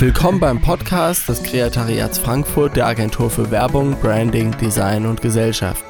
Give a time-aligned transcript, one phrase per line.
[0.00, 5.84] Willkommen beim Podcast des Kreatariats Frankfurt der Agentur für Werbung, Branding, Design und Gesellschaft.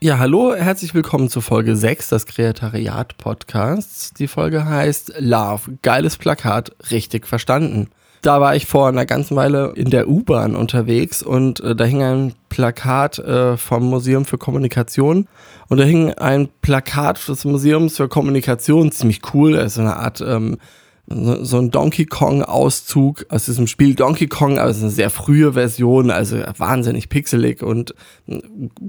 [0.00, 4.12] Ja, hallo, herzlich willkommen zu Folge 6 des Kreatariat Podcasts.
[4.12, 7.90] Die Folge heißt Love, geiles Plakat, richtig verstanden.
[8.22, 12.02] Da war ich vor einer ganzen Weile in der U-Bahn unterwegs und äh, da hing
[12.02, 15.28] ein Plakat äh, vom Museum für Kommunikation
[15.68, 20.58] und da hing ein Plakat des Museums für Kommunikation, ziemlich cool, so eine Art ähm,
[21.06, 26.10] so, so ein Donkey Kong-Auszug aus diesem Spiel Donkey Kong, ist eine sehr frühe Version,
[26.10, 27.94] also wahnsinnig pixelig und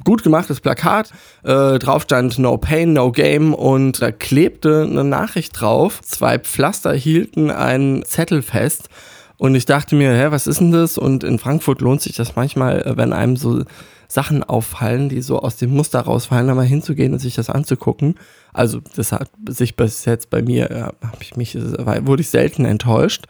[0.03, 1.11] gut gemachtes Plakat.
[1.43, 6.01] Äh, drauf stand No Pain, No Game und da klebte eine Nachricht drauf.
[6.01, 8.89] Zwei Pflaster hielten einen Zettel fest.
[9.37, 10.97] Und ich dachte mir, hä, was ist denn das?
[10.97, 13.63] Und in Frankfurt lohnt sich das manchmal, äh, wenn einem so
[14.07, 18.15] Sachen auffallen, die so aus dem Muster rausfallen, da mal hinzugehen und sich das anzugucken.
[18.53, 22.65] Also das hat sich bis jetzt bei mir, äh, habe ich mich, wurde ich selten
[22.65, 23.25] enttäuscht.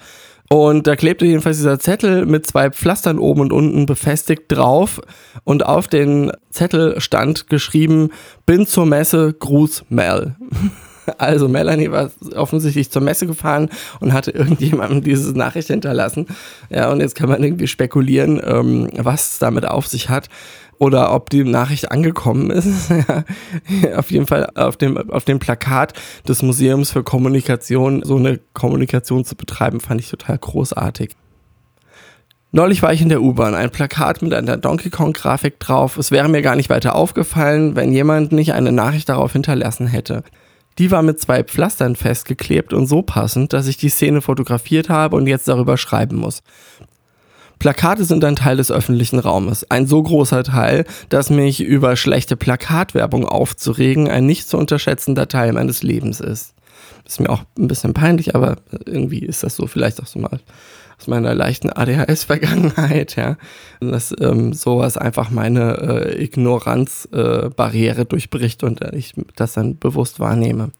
[0.47, 5.01] Und da klebte jedenfalls dieser Zettel mit zwei Pflastern oben und unten befestigt drauf.
[5.43, 8.11] Und auf den Zettel stand geschrieben,
[8.45, 10.35] bin zur Messe, Gruß Mel.
[11.17, 16.27] Also Melanie war offensichtlich zur Messe gefahren und hatte irgendjemandem diese Nachricht hinterlassen.
[16.69, 20.29] Ja, und jetzt kann man irgendwie spekulieren, ähm, was es damit auf sich hat
[20.77, 22.91] oder ob die Nachricht angekommen ist.
[23.95, 25.93] auf jeden Fall auf dem, auf dem Plakat
[26.27, 31.15] des Museums für Kommunikation so eine Kommunikation zu betreiben, fand ich total großartig.
[32.51, 35.97] Neulich war ich in der U-Bahn, ein Plakat mit einer Donkey Kong-Grafik drauf.
[35.97, 40.23] Es wäre mir gar nicht weiter aufgefallen, wenn jemand nicht eine Nachricht darauf hinterlassen hätte.
[40.77, 45.15] Die war mit zwei Pflastern festgeklebt und so passend, dass ich die Szene fotografiert habe
[45.15, 46.43] und jetzt darüber schreiben muss.
[47.59, 49.69] Plakate sind ein Teil des öffentlichen Raumes.
[49.71, 55.53] Ein so großer Teil, dass mich über schlechte Plakatwerbung aufzuregen ein nicht zu unterschätzender Teil
[55.53, 56.54] meines Lebens ist.
[57.05, 60.39] Ist mir auch ein bisschen peinlich, aber irgendwie ist das so vielleicht auch so mal
[60.99, 63.37] aus meiner leichten ADHS-Vergangenheit, ja,
[63.79, 70.71] dass ähm, sowas einfach meine äh, Ignoranzbarriere äh, durchbricht und ich das dann bewusst wahrnehme.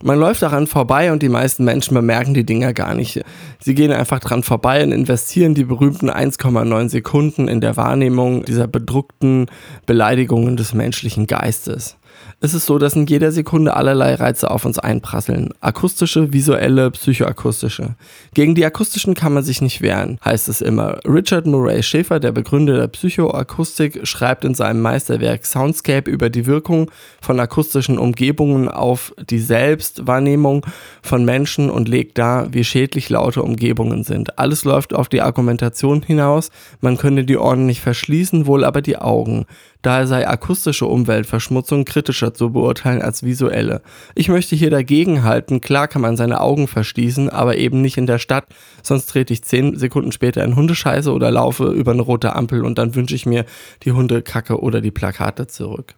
[0.00, 3.20] Man läuft daran vorbei und die meisten Menschen bemerken die Dinger gar nicht.
[3.58, 8.68] Sie gehen einfach dran vorbei und investieren die berühmten 1,9 Sekunden in der Wahrnehmung dieser
[8.68, 9.46] bedruckten
[9.86, 11.97] Beleidigungen des menschlichen Geistes
[12.40, 15.50] ist es so, dass in jeder Sekunde allerlei Reize auf uns einprasseln.
[15.60, 17.96] Akustische, visuelle, psychoakustische.
[18.32, 21.00] Gegen die akustischen kann man sich nicht wehren, heißt es immer.
[21.04, 26.90] Richard Murray Schäfer, der Begründer der Psychoakustik, schreibt in seinem Meisterwerk Soundscape über die Wirkung
[27.20, 30.64] von akustischen Umgebungen auf die Selbstwahrnehmung
[31.02, 34.38] von Menschen und legt dar, wie schädlich laute Umgebungen sind.
[34.38, 38.96] Alles läuft auf die Argumentation hinaus, man könne die Ohren nicht verschließen, wohl aber die
[38.96, 39.46] Augen.
[39.82, 43.82] Daher sei akustische Umweltverschmutzung kritischer zu beurteilen als visuelle.
[44.14, 48.06] Ich möchte hier dagegen halten, klar kann man seine Augen verschließen, aber eben nicht in
[48.06, 48.46] der Stadt,
[48.84, 52.78] sonst trete ich zehn Sekunden später in Hundescheiße oder laufe über eine rote Ampel und
[52.78, 53.44] dann wünsche ich mir
[53.82, 55.97] die Hundekacke oder die Plakate zurück.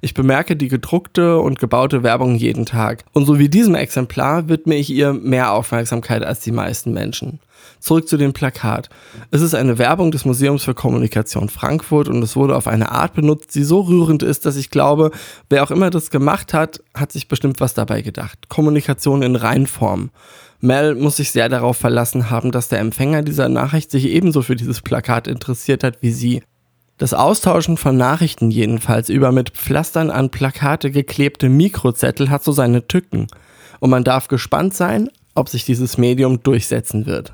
[0.00, 3.04] Ich bemerke die gedruckte und gebaute Werbung jeden Tag.
[3.12, 7.40] Und so wie diesem Exemplar widme ich ihr mehr Aufmerksamkeit als die meisten Menschen.
[7.78, 8.90] Zurück zu dem Plakat.
[9.30, 13.14] Es ist eine Werbung des Museums für Kommunikation Frankfurt und es wurde auf eine Art
[13.14, 15.10] benutzt, die so rührend ist, dass ich glaube,
[15.48, 18.48] wer auch immer das gemacht hat, hat sich bestimmt was dabei gedacht.
[18.48, 20.10] Kommunikation in Reinform.
[20.60, 24.56] Mel muss sich sehr darauf verlassen haben, dass der Empfänger dieser Nachricht sich ebenso für
[24.56, 26.42] dieses Plakat interessiert hat wie sie.
[27.00, 32.88] Das Austauschen von Nachrichten jedenfalls über mit Pflastern an Plakate geklebte Mikrozettel hat so seine
[32.88, 33.26] Tücken.
[33.78, 37.32] Und man darf gespannt sein, ob sich dieses Medium durchsetzen wird.